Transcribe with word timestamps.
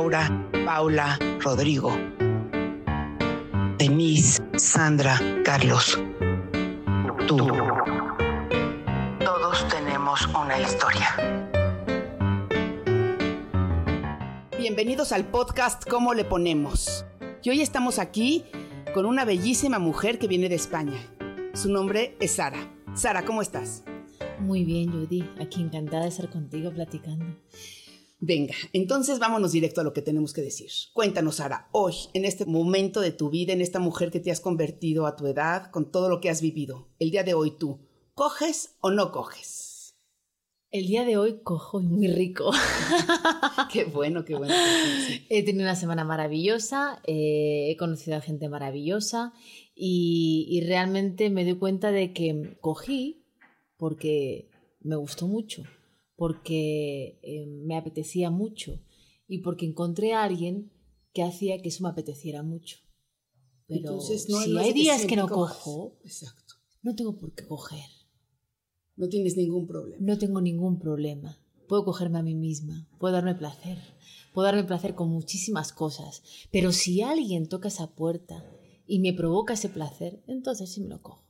Laura, 0.00 0.48
Paula, 0.64 1.18
Rodrigo, 1.40 1.94
Denise, 3.76 4.42
Sandra, 4.56 5.20
Carlos. 5.44 6.00
Tú. 7.28 7.36
Todos 9.22 9.68
tenemos 9.68 10.26
una 10.28 10.58
historia. 10.58 11.06
Bienvenidos 14.58 15.12
al 15.12 15.26
podcast 15.26 15.86
¿Cómo 15.86 16.14
le 16.14 16.24
ponemos? 16.24 17.04
Y 17.42 17.50
hoy 17.50 17.60
estamos 17.60 17.98
aquí 17.98 18.46
con 18.94 19.04
una 19.04 19.26
bellísima 19.26 19.78
mujer 19.78 20.18
que 20.18 20.28
viene 20.28 20.48
de 20.48 20.54
España. 20.54 20.98
Su 21.52 21.70
nombre 21.70 22.16
es 22.20 22.36
Sara. 22.36 22.72
Sara, 22.94 23.26
¿cómo 23.26 23.42
estás? 23.42 23.84
Muy 24.38 24.64
bien, 24.64 24.90
Judy. 24.92 25.28
Aquí 25.42 25.60
encantada 25.60 26.04
de 26.04 26.08
estar 26.08 26.30
contigo 26.30 26.72
platicando. 26.72 27.36
Venga, 28.22 28.54
entonces 28.74 29.18
vámonos 29.18 29.52
directo 29.52 29.80
a 29.80 29.84
lo 29.84 29.94
que 29.94 30.02
tenemos 30.02 30.34
que 30.34 30.42
decir. 30.42 30.70
Cuéntanos, 30.92 31.36
Sara, 31.36 31.70
hoy, 31.72 31.94
en 32.12 32.26
este 32.26 32.44
momento 32.44 33.00
de 33.00 33.12
tu 33.12 33.30
vida, 33.30 33.54
en 33.54 33.62
esta 33.62 33.78
mujer 33.78 34.10
que 34.10 34.20
te 34.20 34.30
has 34.30 34.40
convertido 34.40 35.06
a 35.06 35.16
tu 35.16 35.26
edad, 35.26 35.70
con 35.70 35.90
todo 35.90 36.10
lo 36.10 36.20
que 36.20 36.28
has 36.28 36.42
vivido, 36.42 36.90
el 36.98 37.10
día 37.10 37.24
de 37.24 37.32
hoy 37.32 37.52
tú, 37.52 37.80
¿coges 38.12 38.76
o 38.82 38.90
no 38.90 39.10
coges? 39.10 39.94
El 40.70 40.86
día 40.86 41.06
de 41.06 41.16
hoy 41.16 41.40
cojo 41.42 41.80
y 41.80 41.86
muy 41.86 42.08
rico. 42.08 42.50
qué 43.72 43.84
bueno, 43.84 44.22
qué 44.26 44.36
bueno. 44.36 44.54
He 45.30 45.42
tenido 45.42 45.64
una 45.64 45.74
semana 45.74 46.04
maravillosa, 46.04 47.00
eh, 47.06 47.70
he 47.70 47.76
conocido 47.78 48.18
a 48.18 48.20
gente 48.20 48.50
maravillosa 48.50 49.32
y, 49.74 50.46
y 50.50 50.60
realmente 50.60 51.30
me 51.30 51.44
doy 51.44 51.56
cuenta 51.56 51.90
de 51.90 52.12
que 52.12 52.58
cogí 52.60 53.24
porque 53.78 54.50
me 54.82 54.96
gustó 54.96 55.26
mucho 55.26 55.64
porque 56.20 57.18
eh, 57.22 57.46
me 57.46 57.78
apetecía 57.78 58.28
mucho 58.28 58.78
y 59.26 59.38
porque 59.38 59.64
encontré 59.64 60.12
a 60.12 60.22
alguien 60.22 60.70
que 61.14 61.22
hacía 61.22 61.62
que 61.62 61.70
eso 61.70 61.82
me 61.82 61.88
apeteciera 61.88 62.42
mucho. 62.42 62.76
Pero 63.66 63.80
Entonces, 63.80 64.28
no, 64.28 64.38
si 64.42 64.58
hay 64.58 64.74
días 64.74 65.06
que 65.06 65.16
no 65.16 65.26
cojo, 65.26 65.96
Exacto. 66.04 66.56
no 66.82 66.94
tengo 66.94 67.16
por 67.16 67.34
qué 67.34 67.46
coger. 67.46 67.88
No 68.96 69.08
tienes 69.08 69.38
ningún 69.38 69.66
problema. 69.66 69.96
No 69.98 70.18
tengo 70.18 70.42
ningún 70.42 70.78
problema. 70.78 71.38
Puedo 71.66 71.86
cogerme 71.86 72.18
a 72.18 72.22
mí 72.22 72.34
misma, 72.34 72.86
puedo 72.98 73.14
darme 73.14 73.34
placer, 73.34 73.78
puedo 74.34 74.44
darme 74.44 74.64
placer 74.64 74.94
con 74.94 75.08
muchísimas 75.08 75.72
cosas. 75.72 76.22
Pero 76.52 76.72
si 76.72 77.00
alguien 77.00 77.48
toca 77.48 77.68
esa 77.68 77.94
puerta 77.94 78.44
y 78.86 78.98
me 78.98 79.14
provoca 79.14 79.54
ese 79.54 79.70
placer, 79.70 80.22
entonces 80.26 80.70
sí 80.70 80.82
me 80.82 80.90
lo 80.90 81.00
cojo. 81.00 81.29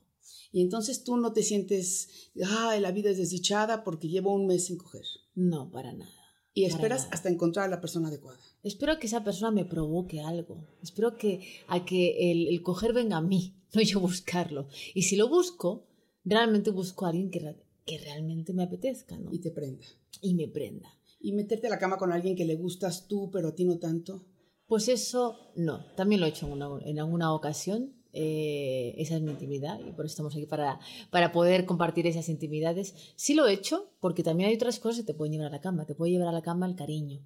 Y 0.52 0.62
entonces 0.62 1.04
tú 1.04 1.16
no 1.16 1.32
te 1.32 1.42
sientes, 1.42 2.30
ay, 2.44 2.80
la 2.80 2.90
vida 2.92 3.10
es 3.10 3.18
desdichada 3.18 3.84
porque 3.84 4.08
llevo 4.08 4.34
un 4.34 4.46
mes 4.46 4.66
sin 4.66 4.76
coger. 4.78 5.04
No, 5.34 5.70
para 5.70 5.92
nada. 5.92 6.10
Y 6.52 6.64
esperas 6.64 7.02
nada. 7.02 7.14
hasta 7.14 7.28
encontrar 7.28 7.66
a 7.66 7.70
la 7.70 7.80
persona 7.80 8.08
adecuada. 8.08 8.38
Espero 8.64 8.98
que 8.98 9.06
esa 9.06 9.22
persona 9.22 9.52
me 9.52 9.64
provoque 9.64 10.20
algo. 10.20 10.66
Espero 10.82 11.16
que 11.16 11.40
a 11.68 11.84
que 11.84 12.32
el, 12.32 12.48
el 12.48 12.62
coger 12.62 12.92
venga 12.92 13.18
a 13.18 13.22
mí, 13.22 13.54
no 13.74 13.80
yo 13.82 14.00
buscarlo. 14.00 14.66
Y 14.94 15.02
si 15.02 15.14
lo 15.16 15.28
busco, 15.28 15.86
realmente 16.24 16.70
busco 16.70 17.06
a 17.06 17.10
alguien 17.10 17.30
que, 17.30 17.56
que 17.86 17.98
realmente 17.98 18.52
me 18.52 18.64
apetezca, 18.64 19.16
¿no? 19.18 19.32
Y 19.32 19.38
te 19.38 19.52
prenda. 19.52 19.86
Y 20.20 20.34
me 20.34 20.48
prenda. 20.48 20.88
Y 21.20 21.32
meterte 21.32 21.68
a 21.68 21.70
la 21.70 21.78
cama 21.78 21.96
con 21.98 22.12
alguien 22.12 22.34
que 22.34 22.44
le 22.44 22.56
gustas 22.56 23.06
tú, 23.06 23.30
pero 23.30 23.48
a 23.48 23.54
ti 23.54 23.64
no 23.64 23.78
tanto. 23.78 24.26
Pues 24.66 24.88
eso 24.88 25.52
no, 25.54 25.84
también 25.94 26.20
lo 26.20 26.26
he 26.26 26.30
hecho 26.30 26.46
en, 26.46 26.52
una- 26.52 26.84
en 26.84 26.98
alguna 26.98 27.32
ocasión. 27.34 27.94
Eh, 28.12 28.94
esa 28.98 29.16
es 29.16 29.22
mi 29.22 29.31
intimidad 29.31 29.78
y 29.81 29.93
por 29.93 30.04
eso 30.04 30.12
estamos 30.12 30.34
aquí 30.34 30.47
para, 30.47 30.81
para 31.10 31.32
poder 31.32 31.65
compartir 31.66 32.06
esas 32.06 32.28
intimidades. 32.28 32.94
Sí 33.16 33.34
lo 33.34 33.47
he 33.47 33.53
hecho 33.53 33.91
porque 34.00 34.22
también 34.22 34.48
hay 34.50 34.56
otras 34.56 34.78
cosas 34.81 35.00
que 35.00 35.06
te 35.12 35.15
pueden 35.15 35.32
llevar 35.32 35.48
a 35.48 35.50
la 35.50 35.60
cama. 35.60 35.87
Te 35.87 35.94
puede 35.94 36.12
llevar 36.12 36.28
a 36.28 36.32
la 36.32 36.43
cama 36.43 36.66
el 36.66 36.75
cariño. 36.76 37.21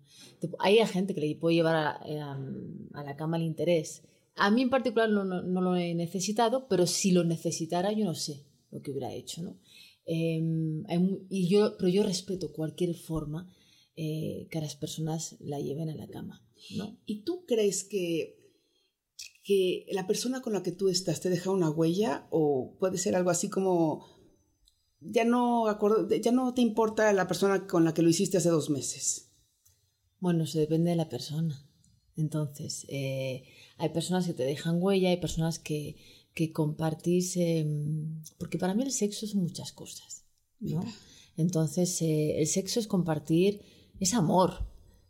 Hay 0.58 0.78
gente 0.86 1.14
que 1.14 1.20
le 1.20 1.34
puede 1.36 1.56
llevar 1.56 1.76
a, 1.76 1.90
a- 1.92 3.04
la 3.04 3.16
cama 3.16 3.36
el 3.36 3.44
interés. 3.44 4.02
A 4.36 4.50
mí 4.50 4.62
en 4.62 4.70
particular 4.70 5.08
no, 5.10 5.24
no- 5.24 5.42
no 5.42 5.60
lo 5.60 5.76
he 5.76 5.94
necesitado, 5.94 6.66
pero 6.68 6.86
si 6.86 7.12
lo 7.12 7.24
necesitara 7.24 7.92
yo 7.92 8.04
no 8.04 8.14
sé 8.14 8.44
lo 8.70 8.82
que 8.82 8.90
hubiera 8.90 9.12
hecho. 9.12 9.42
¿no? 9.42 9.56
Eh, 10.06 10.40
mu- 10.40 11.20
y 11.30 11.48
yo, 11.48 11.76
pero 11.78 11.88
yo 11.88 12.02
respeto 12.02 12.52
cualquier 12.52 12.94
forma 12.94 13.48
eh, 13.96 14.48
que 14.50 14.60
las 14.60 14.74
personas 14.76 15.36
la 15.40 15.60
lleven 15.60 15.88
a 15.88 15.94
la 15.94 16.08
cama. 16.08 16.42
¿no? 16.76 16.96
¿Y 17.06 17.20
tú 17.20 17.44
crees 17.46 17.84
que, 17.84 18.43
que 19.44 19.86
la 19.92 20.06
persona 20.06 20.42
con 20.42 20.54
la 20.54 20.62
que 20.62 20.72
tú 20.72 20.88
estás 20.88 21.20
te 21.20 21.30
deja 21.30 21.50
una 21.50 21.70
huella? 21.70 22.26
¿O 22.30 22.74
puede 22.80 22.98
ser 22.98 23.14
algo 23.14 23.30
así 23.30 23.48
como, 23.48 24.06
ya 25.00 25.24
no, 25.24 25.66
ya 26.20 26.32
no 26.32 26.54
te 26.54 26.62
importa 26.62 27.12
la 27.12 27.28
persona 27.28 27.66
con 27.66 27.84
la 27.84 27.94
que 27.94 28.02
lo 28.02 28.08
hiciste 28.08 28.38
hace 28.38 28.48
dos 28.48 28.70
meses? 28.70 29.30
Bueno, 30.18 30.44
eso 30.44 30.58
depende 30.58 30.90
de 30.90 30.96
la 30.96 31.08
persona. 31.08 31.68
Entonces, 32.16 32.86
eh, 32.88 33.44
hay 33.76 33.88
personas 33.90 34.26
que 34.26 34.34
te 34.34 34.44
dejan 34.44 34.82
huella, 34.82 35.10
hay 35.10 35.18
personas 35.18 35.58
que, 35.58 35.96
que 36.32 36.52
compartís, 36.52 37.36
eh, 37.36 37.66
porque 38.38 38.58
para 38.58 38.74
mí 38.74 38.82
el 38.82 38.92
sexo 38.92 39.26
es 39.26 39.34
muchas 39.34 39.72
cosas, 39.72 40.24
¿no? 40.60 40.82
Entonces, 41.36 42.00
eh, 42.02 42.40
el 42.40 42.46
sexo 42.46 42.80
es 42.80 42.86
compartir, 42.86 43.60
es 44.00 44.14
amor, 44.14 44.66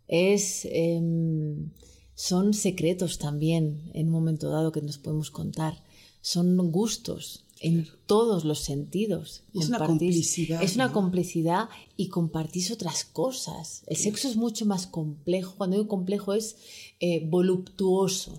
es, 0.09 0.67
em, 0.71 1.71
son 2.14 2.54
secretos 2.54 3.19
también 3.19 3.91
en 3.94 4.06
un 4.06 4.12
momento 4.12 4.50
dado 4.50 4.72
que 4.72 4.82
nos 4.82 4.98
podemos 4.98 5.30
contar, 5.30 5.82
son 6.20 6.56
gustos 6.70 7.44
en 7.60 7.88
todos 8.06 8.44
los 8.44 8.60
sentidos. 8.60 9.42
Es 9.54 9.69
una 9.69 9.78
complicidad, 9.86 10.62
Es 10.62 10.75
una 10.75 10.88
¿no? 10.88 10.92
complicidad 10.92 11.69
y 11.97 12.08
compartís 12.08 12.70
otras 12.70 13.04
cosas. 13.04 13.82
El 13.86 13.97
sexo 13.97 14.28
es 14.28 14.36
mucho 14.36 14.66
más 14.66 14.86
complejo. 14.86 15.54
Cuando 15.56 15.76
digo 15.76 15.88
complejo 15.88 16.34
es 16.34 16.56
eh, 17.00 17.26
voluptuoso. 17.26 18.38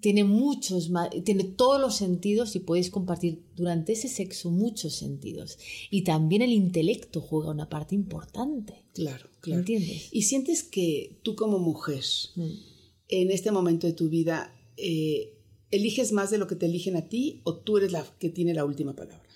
Tiene 0.00 0.24
muchos 0.24 0.90
tiene 1.24 1.44
todos 1.44 1.78
los 1.78 1.96
sentidos 1.96 2.56
y 2.56 2.60
podéis 2.60 2.88
compartir 2.88 3.44
durante 3.54 3.92
ese 3.92 4.08
sexo 4.08 4.50
muchos 4.50 4.94
sentidos. 4.94 5.58
Y 5.90 6.02
también 6.02 6.40
el 6.40 6.52
intelecto 6.52 7.20
juega 7.20 7.50
una 7.50 7.68
parte 7.68 7.94
importante. 7.94 8.86
Claro, 8.94 9.28
claro. 9.40 9.60
¿Entiendes? 9.60 10.08
¿Y 10.10 10.22
sientes 10.22 10.62
que 10.62 11.20
tú 11.22 11.36
como 11.36 11.58
mujer, 11.58 12.02
Mm. 12.36 12.71
En 13.12 13.30
este 13.30 13.52
momento 13.52 13.86
de 13.86 13.92
tu 13.92 14.08
vida, 14.08 14.54
eh, 14.78 15.38
eliges 15.70 16.12
más 16.12 16.30
de 16.30 16.38
lo 16.38 16.46
que 16.46 16.56
te 16.56 16.64
eligen 16.64 16.96
a 16.96 17.08
ti 17.08 17.42
o 17.44 17.58
tú 17.58 17.76
eres 17.76 17.92
la 17.92 18.04
que 18.18 18.30
tiene 18.30 18.54
la 18.54 18.64
última 18.64 18.96
palabra? 18.96 19.28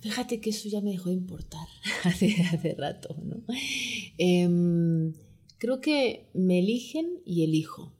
Fíjate 0.00 0.40
que 0.40 0.50
eso 0.50 0.68
ya 0.70 0.80
me 0.80 0.92
dejó 0.92 1.10
de 1.10 1.16
importar 1.16 1.66
hace, 2.04 2.34
hace 2.42 2.74
rato, 2.74 3.14
¿no? 3.22 3.42
Em, 4.16 5.12
creo 5.58 5.80
que 5.80 6.30
me 6.32 6.60
eligen 6.60 7.20
y 7.26 7.44
elijo, 7.44 7.92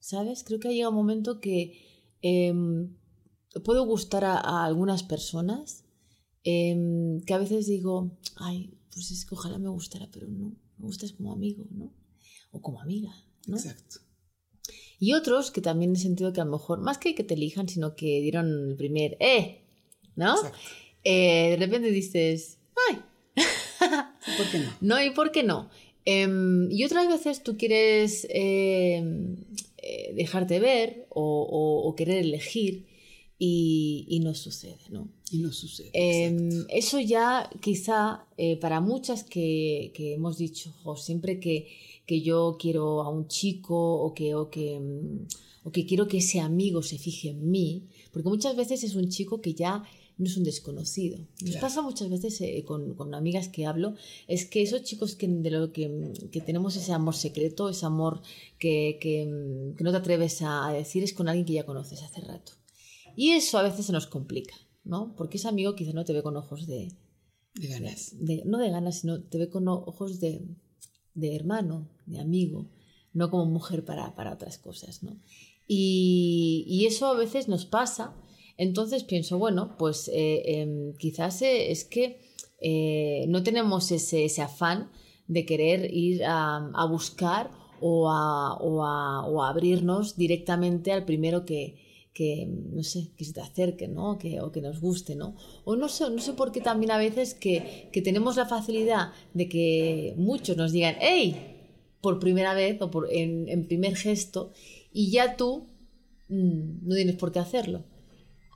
¿sabes? 0.00 0.44
Creo 0.44 0.60
que 0.60 0.68
ha 0.68 0.72
llegado 0.72 0.92
un 0.92 0.96
momento 0.96 1.40
que 1.40 1.78
em, 2.22 2.96
puedo 3.64 3.84
gustar 3.84 4.24
a, 4.24 4.38
a 4.38 4.64
algunas 4.64 5.02
personas 5.02 5.84
em, 6.42 7.20
que 7.20 7.34
a 7.34 7.38
veces 7.38 7.66
digo, 7.66 8.16
ay, 8.36 8.78
pues 8.92 9.10
es 9.10 9.26
que 9.26 9.34
ojalá 9.34 9.58
me 9.58 9.68
gustara, 9.68 10.08
pero 10.10 10.26
no, 10.26 10.56
me 10.78 10.86
gustas 10.86 11.12
como 11.12 11.32
amigo, 11.32 11.66
¿no? 11.70 11.92
O 12.54 12.62
como 12.62 12.80
amiga, 12.80 13.12
¿no? 13.46 13.56
Exacto. 13.56 13.96
Y 14.98 15.12
otros 15.12 15.50
que 15.50 15.60
también 15.60 15.92
he 15.92 15.98
sentido 15.98 16.32
que 16.32 16.40
a 16.40 16.44
lo 16.44 16.52
mejor, 16.52 16.80
más 16.80 16.98
que 16.98 17.14
que 17.14 17.24
te 17.24 17.34
elijan, 17.34 17.68
sino 17.68 17.96
que 17.96 18.20
dieron 18.22 18.70
el 18.70 18.76
primer, 18.76 19.16
¡eh! 19.20 19.60
¿no? 20.16 20.36
Exacto. 20.36 20.58
eh, 21.02 21.50
de 21.50 21.56
repente 21.56 21.90
dices, 21.90 22.58
¡ay! 22.88 23.00
¿Por 24.38 24.50
qué 24.50 24.58
no? 24.60 24.70
No, 24.80 25.04
¿y 25.04 25.10
por 25.10 25.32
qué 25.32 25.42
no? 25.42 25.68
Em, 26.04 26.70
y 26.70 26.84
otras 26.84 27.08
veces 27.08 27.42
tú 27.42 27.56
quieres 27.56 28.26
em, 28.30 29.36
eh, 29.78 30.12
dejarte 30.14 30.60
ver 30.60 31.06
o, 31.10 31.94
querer 31.96 32.18
elegir 32.18 32.86
y, 33.38 34.20
no 34.22 34.34
sucede, 34.34 34.78
¿no? 34.90 35.08
Y 35.30 35.38
no 35.38 35.52
sucede. 35.52 35.90
Em, 35.92 36.64
eso 36.68 37.00
ya 37.00 37.50
quizá 37.60 38.26
eh, 38.36 38.56
para 38.56 38.80
muchas 38.80 39.24
que, 39.24 39.92
hemos 39.96 40.38
dicho, 40.38 40.72
siempre 40.96 41.40
que, 41.40 41.68
que, 42.06 42.20
yo 42.22 42.56
quiero 42.58 43.02
a 43.02 43.08
un 43.08 43.28
chico 43.28 43.76
o 43.76 44.14
que, 44.14 44.34
o 44.34 44.50
que, 44.50 44.80
o 45.62 45.70
que 45.70 45.86
quiero 45.86 46.08
que 46.08 46.18
ese 46.18 46.40
amigo 46.40 46.82
se 46.82 46.98
fije 46.98 47.30
en 47.30 47.50
mí, 47.50 47.88
porque 48.12 48.28
muchas 48.28 48.56
veces 48.56 48.84
es 48.84 48.94
un 48.94 49.08
chico 49.08 49.40
que 49.40 49.54
ya 49.54 49.84
no 50.16 50.26
es 50.26 50.36
un 50.36 50.44
desconocido. 50.44 51.18
Nos 51.44 51.56
pasa 51.56 51.82
muchas 51.82 52.08
veces 52.08 52.40
eh, 52.40 52.64
con, 52.64 52.94
con, 52.94 53.14
amigas 53.14 53.48
que 53.48 53.66
hablo, 53.66 53.94
es 54.28 54.46
que 54.46 54.62
esos 54.62 54.82
chicos 54.82 55.16
que, 55.16 55.26
de 55.26 55.50
lo 55.50 55.72
que, 55.72 56.12
que 56.30 56.40
tenemos 56.40 56.76
ese 56.76 56.92
amor 56.92 57.16
secreto, 57.16 57.68
ese 57.68 57.86
amor 57.86 58.20
que, 58.58 58.98
que, 59.00 59.26
no 59.26 59.90
te 59.90 59.96
atreves 59.96 60.40
a, 60.42 60.72
decir, 60.72 61.02
es 61.02 61.12
con 61.12 61.28
alguien 61.28 61.46
que 61.46 61.54
ya 61.54 61.66
conoces 61.66 62.02
hace 62.02 62.20
rato. 62.20 62.52
Y 63.16 63.30
eso 63.30 63.58
a 63.58 63.62
veces 63.62 63.86
se 63.86 63.92
nos 63.92 64.06
complica, 64.06 64.54
¿no? 64.84 65.14
Porque 65.16 65.38
ese 65.38 65.48
amigo 65.48 65.74
quizá 65.74 65.92
no 65.92 66.04
te 66.04 66.12
ve 66.12 66.22
con 66.22 66.36
ojos 66.36 66.66
de... 66.66 66.92
De 67.54 67.68
ganas. 67.68 68.14
no 68.44 68.58
de 68.58 68.70
ganas, 68.70 69.00
sino 69.00 69.22
te 69.22 69.38
ve 69.38 69.48
con 69.48 69.68
ojos 69.68 70.18
de, 70.18 70.42
de 71.14 71.36
hermano, 71.36 71.88
de 72.06 72.20
amigo, 72.20 72.70
no 73.12 73.30
como 73.30 73.46
mujer 73.46 73.84
para, 73.84 74.14
para 74.14 74.32
otras 74.32 74.58
cosas, 74.58 75.02
¿no? 75.02 75.20
Y, 75.66 76.64
y, 76.68 76.84
eso 76.84 77.06
a 77.06 77.14
veces 77.14 77.48
nos 77.48 77.64
pasa 77.64 78.14
entonces 78.56 79.04
pienso, 79.04 79.38
bueno, 79.38 79.76
pues 79.78 80.08
eh, 80.12 80.60
em, 80.60 80.94
quizás 80.94 81.42
eh, 81.42 81.70
es 81.72 81.84
que 81.84 82.20
eh, 82.60 83.26
no 83.28 83.42
tenemos 83.42 83.90
ese, 83.90 84.30
afán 84.40 84.90
de 85.26 85.44
querer 85.44 85.92
ir 85.92 86.22
a, 86.24 86.86
buscar 86.88 87.50
o 87.80 88.08
a, 88.10 89.48
abrirnos 89.48 90.16
directamente 90.16 90.92
al 90.92 91.04
primero 91.04 91.44
que, 91.44 91.82
no 92.46 92.82
sé, 92.84 93.10
que 93.16 93.24
se 93.24 93.32
te 93.32 93.40
acerque, 93.40 93.88
¿no? 93.88 94.18
Que, 94.18 94.40
o 94.40 94.52
que 94.52 94.60
nos 94.60 94.80
guste, 94.80 95.16
¿no? 95.16 95.36
O 95.64 95.74
no 95.74 95.88
sé, 95.88 96.08
no 96.10 96.20
sé 96.20 96.32
por 96.34 96.52
qué 96.52 96.60
también 96.60 96.92
a 96.92 96.98
veces 96.98 97.34
que, 97.34 97.90
tenemos 98.04 98.36
la 98.36 98.46
facilidad 98.46 99.12
de 99.32 99.48
que 99.48 100.14
muchos 100.16 100.56
nos 100.56 100.72
digan, 100.72 100.96
¡hey! 101.00 101.50
por 102.00 102.20
primera 102.20 102.54
vez 102.54 102.80
o 102.82 102.90
por, 102.90 103.08
en, 103.10 103.66
primer 103.66 103.96
gesto 103.96 104.52
y 104.92 105.10
ya 105.10 105.36
tú 105.36 105.66
mm, 106.28 106.86
no 106.86 106.94
tienes 106.94 107.16
por 107.16 107.32
qué 107.32 107.40
hacerlo. 107.40 107.84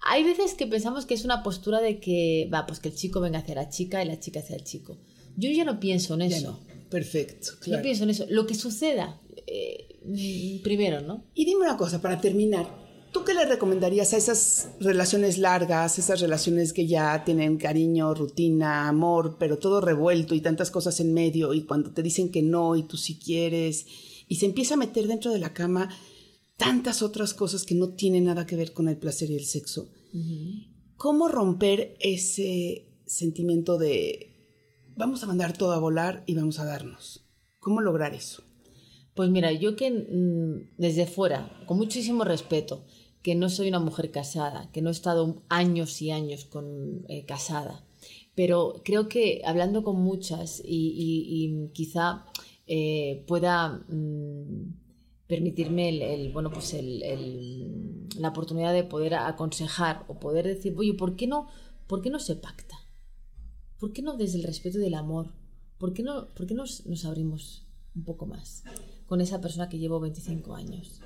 Hay 0.02 0.22
veces 0.22 0.54
que 0.54 0.66
pensamos 0.66 1.06
que 1.06 1.14
es 1.14 1.24
una 1.24 1.42
postura 1.42 1.80
de 1.80 1.98
que, 1.98 2.48
va, 2.52 2.66
pues 2.66 2.78
que 2.78 2.88
el 2.88 2.94
chico 2.94 3.20
venga 3.20 3.40
hacia 3.40 3.56
la 3.56 3.68
chica 3.68 4.02
y 4.02 4.06
la 4.06 4.20
chica 4.20 4.40
hacia 4.40 4.54
el 4.54 4.62
chico. 4.62 4.98
Yo 5.36 5.50
ya 5.50 5.64
no 5.64 5.80
pienso 5.80 6.14
en 6.14 6.22
eso. 6.22 6.52
no. 6.52 6.68
Perfecto. 6.88 7.52
No 7.66 7.82
pienso 7.82 8.04
en 8.04 8.10
eso. 8.10 8.24
Lo 8.30 8.46
que 8.46 8.54
suceda, 8.54 9.20
eh, 9.46 9.98
primero, 10.62 11.00
¿no? 11.00 11.24
Y 11.34 11.44
dime 11.44 11.62
una 11.62 11.76
cosa, 11.76 12.00
para 12.00 12.20
terminar. 12.20 12.87
¿Tú 13.12 13.24
qué 13.24 13.32
le 13.32 13.46
recomendarías 13.46 14.12
a 14.12 14.18
esas 14.18 14.68
relaciones 14.80 15.38
largas, 15.38 15.98
esas 15.98 16.20
relaciones 16.20 16.72
que 16.72 16.86
ya 16.86 17.24
tienen 17.24 17.56
cariño, 17.56 18.14
rutina, 18.14 18.86
amor, 18.86 19.36
pero 19.38 19.58
todo 19.58 19.80
revuelto 19.80 20.34
y 20.34 20.40
tantas 20.40 20.70
cosas 20.70 21.00
en 21.00 21.14
medio 21.14 21.54
y 21.54 21.64
cuando 21.64 21.90
te 21.90 22.02
dicen 22.02 22.30
que 22.30 22.42
no 22.42 22.76
y 22.76 22.82
tú 22.82 22.96
sí 22.96 23.18
quieres 23.18 23.86
y 24.28 24.36
se 24.36 24.46
empieza 24.46 24.74
a 24.74 24.78
meter 24.78 25.06
dentro 25.06 25.32
de 25.32 25.38
la 25.38 25.54
cama 25.54 25.88
tantas 26.58 27.02
otras 27.02 27.32
cosas 27.32 27.64
que 27.64 27.74
no 27.74 27.94
tienen 27.94 28.24
nada 28.24 28.46
que 28.46 28.56
ver 28.56 28.72
con 28.72 28.88
el 28.88 28.98
placer 28.98 29.30
y 29.30 29.36
el 29.36 29.46
sexo. 29.46 29.88
¿Cómo 30.96 31.28
romper 31.28 31.96
ese 32.00 32.88
sentimiento 33.06 33.78
de 33.78 34.34
vamos 34.96 35.22
a 35.22 35.26
mandar 35.26 35.56
todo 35.56 35.72
a 35.72 35.78
volar 35.78 36.24
y 36.26 36.34
vamos 36.34 36.58
a 36.58 36.64
darnos? 36.64 37.24
¿Cómo 37.58 37.80
lograr 37.80 38.14
eso? 38.14 38.42
Pues 39.18 39.30
mira, 39.30 39.50
yo 39.50 39.74
que 39.74 39.90
mm, 39.90 40.76
desde 40.76 41.04
fuera, 41.04 41.50
con 41.66 41.76
muchísimo 41.76 42.22
respeto, 42.22 42.84
que 43.20 43.34
no 43.34 43.48
soy 43.48 43.66
una 43.66 43.80
mujer 43.80 44.12
casada, 44.12 44.70
que 44.70 44.80
no 44.80 44.90
he 44.90 44.92
estado 44.92 45.42
años 45.48 46.00
y 46.02 46.12
años 46.12 46.48
eh, 47.08 47.26
casada, 47.26 47.84
pero 48.36 48.80
creo 48.84 49.08
que 49.08 49.42
hablando 49.44 49.82
con 49.82 50.00
muchas 50.00 50.62
y, 50.64 51.68
quizá 51.72 52.26
eh, 52.68 53.24
pueda... 53.26 53.84
Mm, 53.88 54.74
permitirme 55.26 55.88
el, 55.90 56.32
bueno, 56.32 56.50
pues 56.50 56.74
la 58.18 58.28
oportunidad 58.28 58.72
de 58.72 58.84
poder 58.84 59.14
aconsejar 59.14 60.06
o 60.08 60.18
poder 60.18 60.46
decir, 60.46 60.74
oye, 60.78 60.94
¿por 60.94 61.16
qué 61.16 61.26
no, 61.26 61.48
por 61.86 62.00
qué 62.00 62.08
no 62.08 62.18
se 62.18 62.36
pacta? 62.36 62.76
¿Por 63.78 63.92
qué 63.92 64.00
no 64.00 64.16
desde 64.16 64.38
el 64.38 64.44
respeto 64.44 64.78
del 64.78 64.94
amor? 64.94 65.34
¿Por 65.76 65.92
qué 65.92 66.02
no, 66.02 66.28
por 66.34 66.46
qué 66.46 66.54
nos 66.54 67.04
abrimos 67.04 67.66
un 67.94 68.04
poco 68.04 68.24
más 68.24 68.64
con 69.08 69.20
esa 69.20 69.40
persona 69.40 69.68
que 69.68 69.78
llevo 69.78 69.98
25 69.98 70.54
años? 70.54 71.00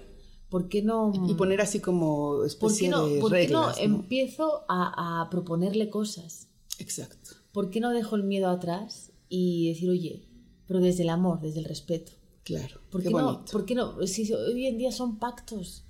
¿Por 0.51 0.69
qué 0.69 0.83
no... 0.83 1.13
Y 1.27 1.33
poner 1.33 1.63
así 1.63 1.81
como 1.81 2.45
especie 2.45 2.91
¿por 2.91 3.07
qué 3.07 3.15
no, 3.15 3.21
¿por 3.21 3.33
qué 3.33 3.49
no, 3.49 3.75
empiezo 3.79 4.65
a, 4.69 5.23
a 5.23 5.31
proponerle 5.31 5.89
cosas? 5.89 6.49
Exacto. 6.79 7.31
¿Por 7.53 7.71
qué 7.71 7.81
no 7.81 7.91
dejo 7.91 8.17
el 8.17 8.25
miedo 8.25 8.49
atrás 8.49 9.13
y 9.31 9.69
decir, 9.69 9.89
oye, 9.89 10.29
pero 10.67 10.81
desde 10.81 11.05
el 11.05 11.09
amor, 11.09 11.41
desde 11.41 11.61
el 11.61 11.65
respeto? 11.65 12.13
Claro. 12.45 12.81
¿Por 12.91 13.03
qué, 13.03 13.11
no, 13.11 13.45
¿por 13.45 13.65
qué 13.65 13.75
no? 13.75 14.07
Si 14.07 14.31
hoy 14.35 14.67
en 14.67 14.77
día 14.77 14.93
son 14.93 15.19
pactos. 15.19 15.85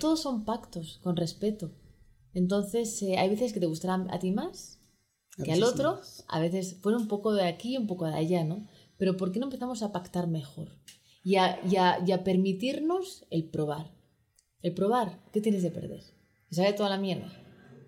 Todos 0.00 0.20
son 0.20 0.44
pactos, 0.44 0.98
con 1.02 1.16
respeto. 1.16 1.72
Entonces, 2.34 3.00
eh, 3.02 3.16
hay 3.18 3.28
veces 3.28 3.52
que 3.52 3.60
te 3.60 3.66
gustarán 3.66 4.10
a 4.10 4.18
ti 4.18 4.30
más 4.30 4.78
que 5.42 5.52
al 5.52 5.62
otro. 5.62 6.00
A 6.28 6.40
veces, 6.40 6.74
pone 6.74 6.96
un 6.96 7.08
poco 7.08 7.32
de 7.32 7.44
aquí 7.44 7.74
y 7.74 7.78
un 7.78 7.86
poco 7.86 8.06
de 8.06 8.14
allá, 8.14 8.44
¿no? 8.44 8.66
Pero 8.96 9.16
¿por 9.16 9.32
qué 9.32 9.38
no 9.38 9.46
empezamos 9.46 9.82
a 9.82 9.92
pactar 9.92 10.26
mejor? 10.26 10.68
Y 11.22 11.36
a, 11.36 11.60
y 11.66 11.76
a, 11.76 12.24
permitirnos 12.24 13.26
el 13.30 13.44
probar. 13.44 13.92
El 14.62 14.74
probar, 14.74 15.20
¿qué 15.32 15.40
tienes 15.40 15.62
de 15.62 15.70
perder? 15.70 16.02
¿Que 16.48 16.54
sabe 16.54 16.72
toda 16.72 16.88
la 16.88 16.98
mierda? 16.98 17.30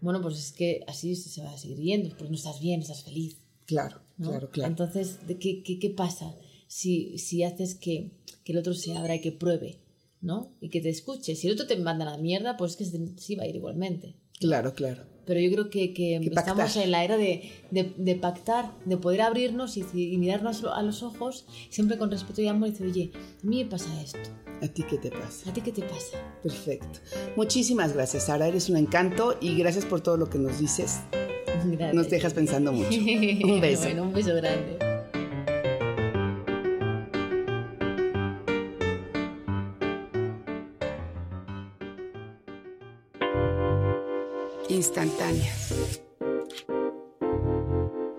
Bueno, 0.00 0.20
pues 0.20 0.38
es 0.38 0.52
que 0.52 0.84
así 0.87 1.14
se 1.17 1.43
va 1.43 1.52
a 1.52 1.58
seguir 1.58 1.79
yendo, 1.79 2.17
pues 2.17 2.31
no 2.31 2.37
estás 2.37 2.61
bien, 2.61 2.81
estás 2.81 3.05
feliz. 3.05 3.38
Claro, 3.67 4.02
claro, 4.20 4.50
claro. 4.50 4.70
Entonces, 4.70 5.19
¿qué, 5.40 5.62
qué, 5.62 5.79
qué 5.79 5.90
pasa? 5.90 6.34
si, 6.73 7.19
si 7.19 7.43
haces 7.43 7.75
que, 7.75 8.12
que, 8.44 8.52
el 8.52 8.58
otro 8.58 8.73
se 8.73 8.96
abra 8.96 9.14
y 9.14 9.20
que 9.20 9.31
pruebe, 9.31 9.82
¿no? 10.23 10.56
Y 10.62 10.70
que 10.70 10.81
te 10.81 10.88
escuche. 10.88 11.37
Si 11.37 11.46
el 11.46 11.52
otro 11.52 11.67
te 11.67 11.76
manda 11.76 12.06
la 12.06 12.17
mierda, 12.17 12.56
pues 12.56 12.73
es 12.73 12.76
que 12.79 12.99
sí 13.19 13.37
va 13.37 13.43
a 13.43 13.46
ir 13.46 13.56
igualmente. 13.56 14.17
Claro, 14.40 14.73
claro. 14.73 15.05
Pero 15.24 15.40
yo 15.40 15.50
creo 15.52 15.70
que, 15.70 15.94
que, 15.94 16.16
estamos 16.16 16.76
en 16.76 16.90
la 16.90 17.04
era 17.04 17.16
de, 17.16 17.50
de, 17.70 17.92
de, 17.96 18.14
pactar, 18.16 18.72
de 18.84 18.96
poder 18.96 19.22
abrirnos 19.22 19.76
y, 19.76 19.84
y, 19.94 20.19
mirarnos 20.19 20.64
a 20.64 20.82
los 20.82 21.02
ojos, 21.02 21.46
siempre 21.70 21.98
con 21.98 22.10
respeto 22.10 22.43
y 22.43 22.48
amor, 22.48 22.69
y 22.69 22.70
decir, 22.72 22.86
oye, 22.86 23.10
a 23.14 23.46
mí 23.46 23.62
me 23.62 23.70
pasa 23.70 23.88
esto. 24.02 24.19
¿A 24.62 24.69
ti 24.69 24.84
qué 24.88 24.98
te 24.98 25.10
pasa? 25.10 25.50
¿A 25.50 25.52
ti 25.52 25.60
qué 25.60 25.72
te 25.72 25.82
pasa? 25.82 26.19
Perfecto. 26.43 27.00
Muchísimas 27.36 27.94
gracias, 27.94 28.26
Sara. 28.26 28.46
Eres 28.46 28.69
un 28.69 28.76
encanto 28.76 29.36
y 29.41 29.56
gracias 29.56 29.84
por 29.84 30.00
todo 30.00 30.17
lo 30.17 30.29
que 30.29 30.38
nos 30.38 30.58
dices. 30.58 31.00
Gracias. 31.64 31.94
Nos 31.94 32.10
dejas 32.10 32.34
pensando 32.34 32.72
mucho. 32.72 32.91
Un 32.98 33.60
beso. 33.60 33.84
bueno, 33.84 34.02
un 34.02 34.12
beso 34.12 34.34
grande. 34.34 34.81
Instantáneas 44.93 46.03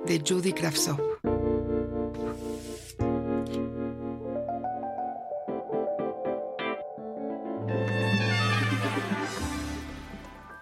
de 0.08 0.24
Judy 0.28 0.54
Kravtsov. 0.54 0.98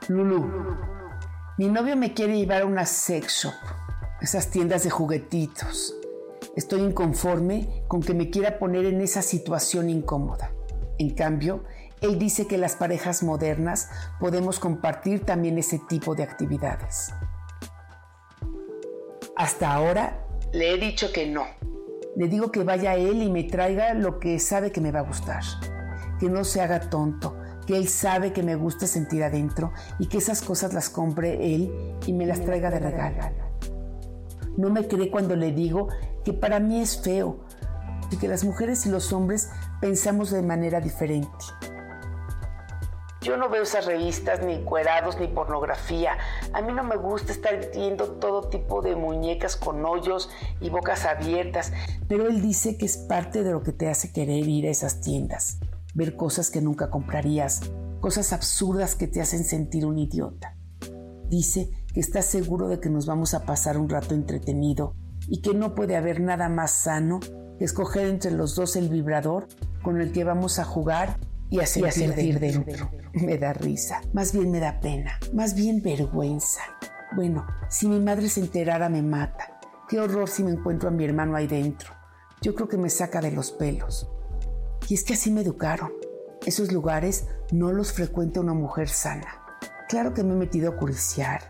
Lulu, 0.10 0.52
mi 1.58 1.70
novio 1.70 1.96
me 1.96 2.14
quiere 2.14 2.38
llevar 2.38 2.64
a 2.64 2.66
una 2.66 2.86
sex 2.86 3.44
shop, 3.44 3.54
esas 4.20 4.50
tiendas 4.50 4.84
de 4.84 4.90
juguetitos. 4.90 5.96
Estoy 6.58 6.82
inconforme 6.82 7.86
con 7.88 8.02
que 8.02 8.14
me 8.14 8.30
quiera 8.30 8.60
poner 8.60 8.86
en 8.86 9.00
esa 9.00 9.22
situación 9.22 9.90
incómoda. 9.90 10.52
En 10.98 11.12
cambio, 11.12 11.64
él 12.02 12.18
dice 12.18 12.48
que 12.48 12.58
las 12.58 12.76
parejas 12.76 13.22
modernas 13.22 13.90
podemos 14.20 14.60
compartir 14.60 15.24
también 15.24 15.60
ese 15.60 15.80
tipo 15.88 16.16
de 16.16 16.24
actividades. 16.24 17.14
Hasta 19.36 19.72
ahora 19.72 20.26
le 20.52 20.74
he 20.74 20.78
dicho 20.78 21.12
que 21.14 21.28
no. 21.28 21.46
Le 22.16 22.28
digo 22.28 22.52
que 22.52 22.64
vaya 22.64 22.96
él 22.96 23.22
y 23.22 23.32
me 23.32 23.44
traiga 23.44 23.94
lo 23.94 24.20
que 24.20 24.40
sabe 24.40 24.72
que 24.72 24.82
me 24.82 24.92
va 24.92 25.00
a 25.00 25.04
gustar. 25.04 25.44
Que 26.20 26.28
no 26.28 26.44
se 26.44 26.62
haga 26.62 26.90
tonto, 26.90 27.38
que 27.68 27.78
él 27.78 27.88
sabe 27.88 28.34
que 28.34 28.44
me 28.44 28.56
gusta 28.56 28.88
sentir 28.88 29.24
adentro 29.24 29.72
y 30.00 30.08
que 30.08 30.18
esas 30.18 30.42
cosas 30.42 30.74
las 30.74 30.90
compre 30.90 31.54
él 31.54 31.72
y 32.08 32.14
me 32.14 32.26
las 32.26 32.42
traiga 32.42 32.72
de 32.72 32.80
regalo. 32.80 33.52
No 34.58 34.70
me 34.72 34.88
cree 34.88 35.12
cuando 35.12 35.36
le 35.36 35.52
digo 35.52 35.88
que 36.26 36.34
para 36.34 36.60
mí 36.60 36.82
es 36.82 37.02
feo 37.02 37.46
y 38.10 38.18
que 38.18 38.28
las 38.28 38.44
mujeres 38.44 38.86
y 38.86 38.90
los 38.90 39.14
hombres 39.14 39.50
pensamos 39.80 40.32
de 40.32 40.42
manera 40.42 40.82
diferente 40.82 41.30
Yo 43.22 43.38
no 43.38 43.50
veo 43.50 43.62
esas 43.62 43.86
revistas 43.86 44.44
ni 44.44 44.64
cuerados 44.64 45.20
ni 45.20 45.28
pornografía. 45.28 46.18
A 46.54 46.62
mí 46.64 46.74
no 46.74 46.84
me 46.84 46.96
gusta 46.96 47.32
estar 47.32 47.70
viendo 47.72 48.14
todo 48.14 48.50
tipo 48.50 48.82
de 48.82 48.96
muñecas 48.96 49.56
con 49.56 49.86
hoyos 49.86 50.32
y 50.60 50.72
bocas 50.72 51.06
abiertas. 51.06 51.72
Pero 52.08 52.28
él 52.28 52.42
dice 52.42 52.80
que 52.80 52.86
es 52.88 52.98
parte 52.98 53.44
de 53.44 53.52
lo 53.52 53.62
que 53.62 53.74
te 53.74 53.88
hace 53.90 54.12
querer 54.12 54.48
ir 54.48 54.66
a 54.66 54.72
esas 54.72 55.02
tiendas. 55.02 55.60
Ver 55.94 56.16
cosas 56.16 56.50
que 56.50 56.62
nunca 56.62 56.90
comprarías, 56.90 57.62
cosas 58.00 58.34
absurdas 58.34 58.96
que 58.96 59.08
te 59.08 59.22
hacen 59.22 59.44
sentir 59.44 59.86
un 59.86 60.00
idiota. 60.00 60.56
Dice 61.28 61.70
que 61.94 62.00
está 62.00 62.24
seguro 62.24 62.70
de 62.70 62.80
que 62.80 62.90
nos 62.90 63.06
vamos 63.06 63.36
a 63.36 63.46
pasar 63.46 63.78
un 63.78 63.88
rato 63.88 64.16
entretenido 64.16 64.96
y 65.28 65.44
que 65.44 65.54
no 65.54 65.76
puede 65.76 65.96
haber 65.96 66.22
nada 66.22 66.50
más 66.50 66.72
sano 66.72 67.20
que 67.60 67.66
escoger 67.66 68.08
entre 68.08 68.32
los 68.32 68.56
dos 68.56 68.76
el 68.76 68.90
vibrador 68.90 69.48
con 69.84 70.02
el 70.02 70.12
que 70.12 70.24
vamos 70.24 70.58
a 70.58 70.64
jugar 70.64 71.20
y 71.52 71.60
a 71.60 71.66
sentir, 71.66 72.40
dentro. 72.40 72.90
Me 73.14 73.38
da 73.38 73.52
risa, 73.52 74.02
más 74.14 74.32
bien 74.32 74.50
me 74.52 74.62
da 74.62 74.80
pena, 74.80 75.20
más 75.34 75.54
bien 75.54 75.84
vergüenza. 75.84 76.62
Bueno, 77.14 77.46
si 77.70 77.88
mi 77.88 78.00
madre 78.00 78.30
se 78.30 78.40
enterara 78.40 78.88
me 78.88 79.02
mata. 79.02 79.60
Qué 79.90 80.00
horror 80.00 80.30
si 80.30 80.46
me 80.46 80.52
encuentro 80.52 80.88
a 80.88 80.94
mi 80.94 81.04
hermano 81.04 81.36
ahí 81.36 81.48
dentro. 81.48 81.94
Yo 82.42 82.56
creo 82.56 82.70
que 82.70 82.78
me 82.78 82.90
saca 82.90 83.20
de 83.20 83.32
los 83.32 83.52
pelos. 83.52 84.10
Y 84.88 84.94
es 84.94 85.04
que 85.04 85.14
así 85.14 85.30
me 85.30 85.42
educaron. 85.42 85.92
Esos 86.46 86.72
lugares 86.72 87.28
no 87.52 87.74
los 87.74 87.92
frecuenta 87.92 88.40
una 88.40 88.54
mujer 88.54 88.88
sana. 88.88 89.44
Claro 89.90 90.14
que 90.14 90.24
me 90.24 90.34
he 90.34 90.38
metido 90.38 90.72
a 90.72 90.78
curiciar. 90.78 91.42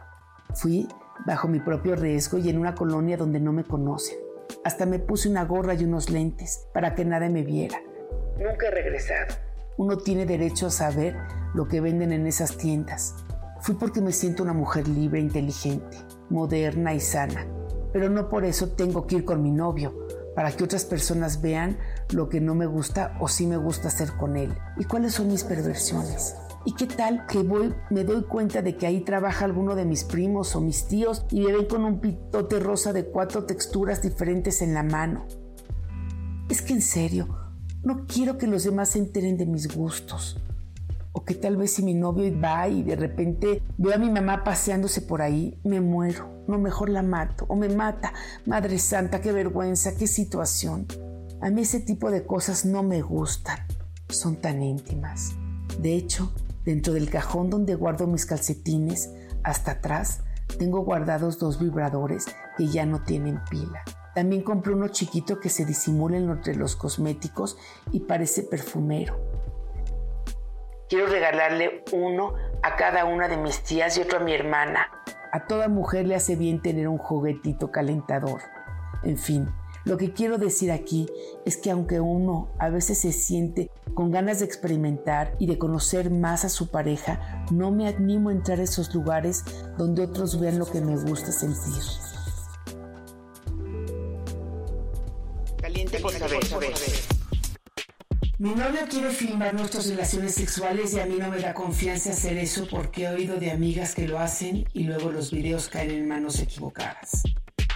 Fui 0.55 0.87
bajo 1.27 1.47
mi 1.47 1.59
propio 1.59 1.95
riesgo 1.95 2.39
y 2.39 2.49
en 2.49 2.57
una 2.57 2.73
colonia 2.73 3.17
donde 3.17 3.39
no 3.39 3.53
me 3.53 3.63
conocen. 3.63 4.17
Hasta 4.63 4.87
me 4.87 4.97
puse 4.97 5.29
una 5.29 5.45
gorra 5.45 5.75
y 5.75 5.83
unos 5.83 6.09
lentes 6.09 6.67
para 6.73 6.95
que 6.95 7.05
nadie 7.05 7.29
me 7.29 7.43
viera. 7.43 7.79
Nunca 8.39 8.67
he 8.67 8.71
regresado. 8.71 9.50
Uno 9.77 9.97
tiene 9.97 10.25
derecho 10.25 10.67
a 10.67 10.71
saber 10.71 11.17
lo 11.53 11.67
que 11.67 11.81
venden 11.81 12.11
en 12.11 12.27
esas 12.27 12.57
tiendas. 12.57 13.15
Fui 13.61 13.75
porque 13.75 14.01
me 14.01 14.11
siento 14.11 14.43
una 14.43 14.53
mujer 14.53 14.87
libre, 14.87 15.19
inteligente, 15.19 15.97
moderna 16.29 16.93
y 16.93 16.99
sana. 16.99 17.45
Pero 17.93 18.09
no 18.09 18.29
por 18.29 18.45
eso 18.45 18.69
tengo 18.69 19.05
que 19.05 19.17
ir 19.17 19.25
con 19.25 19.43
mi 19.43 19.51
novio, 19.51 19.93
para 20.35 20.51
que 20.51 20.63
otras 20.63 20.85
personas 20.85 21.41
vean 21.41 21.77
lo 22.11 22.29
que 22.29 22.41
no 22.41 22.55
me 22.55 22.65
gusta 22.65 23.17
o 23.19 23.27
sí 23.27 23.45
me 23.47 23.57
gusta 23.57 23.89
hacer 23.89 24.13
con 24.17 24.37
él. 24.37 24.53
¿Y 24.77 24.85
cuáles 24.85 25.13
son 25.13 25.27
mis 25.27 25.43
perversiones? 25.43 26.35
¿Y 26.63 26.75
qué 26.75 26.85
tal 26.85 27.25
que 27.25 27.39
voy, 27.39 27.73
me 27.89 28.03
doy 28.03 28.23
cuenta 28.23 28.61
de 28.61 28.77
que 28.77 28.85
ahí 28.85 29.01
trabaja 29.01 29.45
alguno 29.45 29.75
de 29.75 29.85
mis 29.85 30.03
primos 30.03 30.55
o 30.55 30.61
mis 30.61 30.87
tíos 30.87 31.25
y 31.31 31.41
me 31.41 31.51
ven 31.51 31.65
con 31.65 31.83
un 31.83 31.99
pitote 31.99 32.59
rosa 32.59 32.93
de 32.93 33.05
cuatro 33.05 33.45
texturas 33.45 34.01
diferentes 34.01 34.61
en 34.61 34.75
la 34.75 34.83
mano? 34.83 35.25
Es 36.49 36.61
que 36.61 36.73
en 36.73 36.81
serio, 36.81 37.40
no 37.83 38.05
quiero 38.05 38.37
que 38.37 38.47
los 38.47 38.63
demás 38.63 38.89
se 38.89 38.99
enteren 38.99 39.37
de 39.37 39.45
mis 39.45 39.75
gustos. 39.75 40.39
O 41.13 41.23
que 41.23 41.33
tal 41.33 41.57
vez 41.57 41.73
si 41.73 41.83
mi 41.83 41.93
novio 41.93 42.31
va 42.39 42.67
y 42.67 42.83
de 42.83 42.95
repente 42.95 43.63
veo 43.77 43.95
a 43.95 43.97
mi 43.97 44.09
mamá 44.09 44.43
paseándose 44.43 45.01
por 45.01 45.21
ahí, 45.21 45.59
me 45.63 45.81
muero. 45.81 46.29
No, 46.47 46.57
mejor 46.57 46.89
la 46.89 47.03
mato 47.03 47.45
o 47.49 47.55
me 47.55 47.69
mata. 47.69 48.13
Madre 48.45 48.77
Santa, 48.79 49.19
qué 49.19 49.31
vergüenza, 49.31 49.95
qué 49.97 50.07
situación. 50.07 50.85
A 51.41 51.49
mí 51.49 51.61
ese 51.61 51.79
tipo 51.79 52.11
de 52.11 52.25
cosas 52.25 52.65
no 52.65 52.83
me 52.83 53.01
gustan. 53.01 53.59
Son 54.09 54.35
tan 54.35 54.61
íntimas. 54.61 55.31
De 55.79 55.95
hecho, 55.95 56.31
dentro 56.65 56.93
del 56.93 57.09
cajón 57.09 57.49
donde 57.49 57.75
guardo 57.75 58.07
mis 58.07 58.25
calcetines, 58.25 59.09
hasta 59.43 59.71
atrás, 59.71 60.21
tengo 60.59 60.81
guardados 60.81 61.39
dos 61.39 61.59
vibradores 61.59 62.25
que 62.57 62.67
ya 62.67 62.85
no 62.85 63.01
tienen 63.03 63.39
pila. 63.49 63.83
También 64.13 64.43
compré 64.43 64.73
uno 64.73 64.89
chiquito 64.89 65.39
que 65.39 65.49
se 65.49 65.65
disimula 65.65 66.17
entre 66.17 66.55
los 66.55 66.75
cosméticos 66.75 67.57
y 67.91 68.01
parece 68.01 68.43
perfumero. 68.43 69.17
Quiero 70.89 71.07
regalarle 71.07 71.85
uno 71.93 72.33
a 72.61 72.75
cada 72.75 73.05
una 73.05 73.29
de 73.29 73.37
mis 73.37 73.63
tías 73.63 73.97
y 73.97 74.01
otro 74.01 74.19
a 74.19 74.23
mi 74.23 74.33
hermana. 74.33 74.87
A 75.31 75.47
toda 75.47 75.69
mujer 75.69 76.05
le 76.05 76.15
hace 76.15 76.35
bien 76.35 76.61
tener 76.61 76.89
un 76.89 76.97
juguetito 76.97 77.71
calentador. 77.71 78.41
En 79.03 79.17
fin, 79.17 79.47
lo 79.85 79.97
que 79.97 80.11
quiero 80.11 80.37
decir 80.37 80.71
aquí 80.71 81.07
es 81.45 81.55
que 81.55 81.71
aunque 81.71 82.01
uno 82.01 82.49
a 82.59 82.69
veces 82.69 82.99
se 82.99 83.13
siente 83.13 83.71
con 83.93 84.11
ganas 84.11 84.39
de 84.39 84.45
experimentar 84.45 85.33
y 85.39 85.47
de 85.47 85.57
conocer 85.57 86.11
más 86.11 86.43
a 86.43 86.49
su 86.49 86.69
pareja, 86.69 87.45
no 87.51 87.71
me 87.71 87.87
animo 87.87 88.29
a 88.29 88.33
entrar 88.33 88.59
a 88.59 88.63
esos 88.63 88.93
lugares 88.93 89.45
donde 89.77 90.03
otros 90.03 90.39
vean 90.39 90.59
lo 90.59 90.65
que 90.65 90.81
me 90.81 90.97
gusta 90.97 91.31
sentir. 91.31 92.10
Mi 98.39 98.55
novio 98.55 98.81
quiere 98.89 99.11
filmar 99.11 99.53
nuestras 99.53 99.87
relaciones 99.87 100.33
sexuales 100.33 100.93
y 100.93 100.99
a 100.99 101.05
mí 101.05 101.17
no 101.19 101.29
me 101.29 101.39
da 101.39 101.53
confianza 101.53 102.09
hacer 102.09 102.39
eso 102.39 102.67
porque 102.67 103.03
he 103.03 103.09
oído 103.09 103.37
de 103.37 103.51
amigas 103.51 103.93
que 103.93 104.07
lo 104.07 104.17
hacen 104.17 104.67
y 104.73 104.83
luego 104.83 105.11
los 105.11 105.29
videos 105.29 105.67
caen 105.67 105.91
en 105.91 106.07
manos 106.07 106.39
equivocadas. 106.39 107.21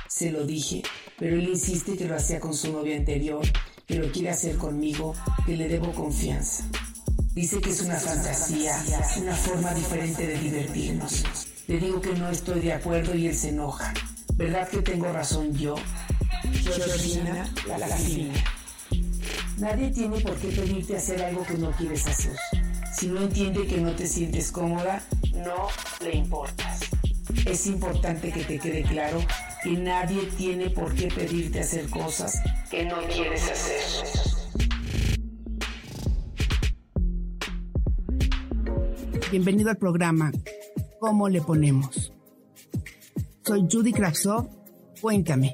Se 0.07 0.31
lo 0.31 0.43
dije, 0.43 0.81
pero 1.19 1.35
él 1.35 1.49
insiste 1.49 1.95
que 1.95 2.05
lo 2.05 2.15
hacía 2.15 2.39
con 2.39 2.55
su 2.55 2.71
novia 2.71 2.97
anterior, 2.97 3.45
que 3.85 3.99
lo 3.99 4.11
quiere 4.11 4.31
hacer 4.31 4.55
conmigo, 4.57 5.13
que 5.45 5.55
le 5.55 5.67
debo 5.67 5.93
confianza. 5.93 6.63
Dice 7.33 7.61
que 7.61 7.69
es 7.69 7.81
una 7.81 7.99
fantasía, 7.99 8.81
una 9.21 9.35
forma 9.35 9.71
diferente 9.75 10.25
de 10.25 10.39
divertirnos. 10.39 11.23
Le 11.67 11.77
digo 11.77 12.01
que 12.01 12.13
no 12.13 12.29
estoy 12.29 12.61
de 12.61 12.73
acuerdo 12.73 13.13
y 13.13 13.27
él 13.27 13.35
se 13.35 13.49
enoja. 13.49 13.93
¿Verdad 14.33 14.67
que 14.67 14.81
tengo 14.81 15.11
razón 15.13 15.53
yo? 15.53 15.75
Georgina, 16.53 17.51
la, 17.67 17.77
la 17.77 17.87
Nadie 19.57 19.89
tiene 19.91 20.19
por 20.19 20.35
qué 20.35 20.49
pedirte 20.49 20.97
hacer 20.97 21.23
algo 21.23 21.43
que 21.43 21.57
no 21.57 21.71
quieres 21.71 22.05
hacer. 22.07 22.35
Si 22.93 23.07
no 23.07 23.21
entiende 23.21 23.65
que 23.67 23.77
no 23.77 23.91
te 23.91 24.07
sientes 24.07 24.51
cómoda, 24.51 25.03
no 25.33 25.67
le 26.01 26.15
importas. 26.15 26.81
Es 27.45 27.67
importante 27.67 28.31
que 28.31 28.43
te 28.43 28.59
quede 28.59 28.83
claro 28.83 29.19
que 29.63 29.71
nadie 29.71 30.23
tiene 30.37 30.69
por 30.69 30.93
qué 30.93 31.07
pedirte 31.07 31.61
hacer 31.61 31.89
cosas 31.89 32.41
que 32.69 32.85
no 32.85 32.97
quieres 33.07 33.43
hacer. 33.49 33.81
Bienvenido 39.31 39.69
al 39.69 39.77
programa 39.77 40.31
¿Cómo 40.99 41.29
le 41.29 41.41
ponemos? 41.41 42.11
Soy 43.43 43.67
Judy 43.71 43.91
Kravsov. 43.91 44.49
Cuéntame, 44.99 45.53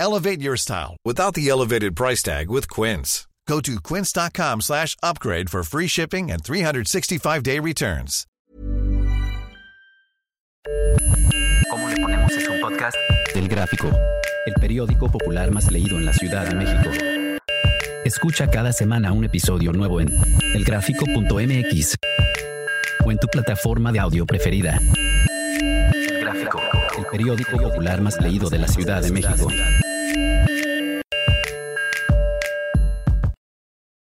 Elevate 0.00 0.40
your 0.40 0.56
style 0.56 0.96
without 1.04 1.34
the 1.34 1.48
elevated 1.50 1.94
price 1.94 2.22
tag 2.22 2.48
with 2.48 2.70
Quince. 2.70 3.28
Go 3.46 3.60
to 3.60 3.80
quince.com 3.80 4.62
slash 4.62 4.96
upgrade 5.02 5.50
for 5.50 5.62
free 5.62 5.88
shipping 5.88 6.30
and 6.30 6.42
365-day 6.42 7.58
returns. 7.60 8.26
¿Cómo 11.68 11.88
le 11.88 11.96
ponemos 12.00 12.32
es 12.32 12.48
un 12.48 12.60
podcast 12.60 12.96
del 13.34 13.48
Gráfico, 13.48 13.90
el 14.46 14.54
periódico 14.54 15.10
popular 15.10 15.50
más 15.50 15.70
leído 15.70 15.98
en 15.98 16.06
la 16.06 16.12
Ciudad 16.12 16.46
de 16.46 16.54
México. 16.54 16.90
Escucha 18.04 18.48
cada 18.48 18.72
semana 18.72 19.12
un 19.12 19.24
episodio 19.24 19.72
nuevo 19.72 20.00
en 20.00 20.08
elgráfico.mx 20.54 21.96
o 23.04 23.10
en 23.10 23.18
tu 23.18 23.26
plataforma 23.26 23.92
de 23.92 23.98
audio 23.98 24.24
preferida. 24.26 24.80
El 25.92 26.20
Gráfico, 26.20 26.60
el 26.96 27.04
periódico 27.06 27.56
popular 27.58 28.00
más 28.00 28.20
leído 28.20 28.48
de 28.48 28.58
la 28.58 28.68
Ciudad 28.68 29.02
de 29.02 29.10
México. 29.10 29.48